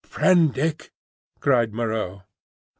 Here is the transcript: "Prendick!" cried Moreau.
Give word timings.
"Prendick!" 0.09 0.89
cried 1.41 1.73
Moreau. 1.75 2.23